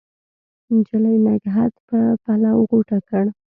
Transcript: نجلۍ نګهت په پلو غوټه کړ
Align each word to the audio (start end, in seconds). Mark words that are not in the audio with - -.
نجلۍ 0.75 1.17
نګهت 1.25 1.73
په 1.87 1.99
پلو 2.23 2.55
غوټه 2.69 2.99
کړ 3.07 3.25